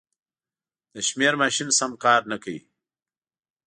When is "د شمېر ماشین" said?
0.93-1.69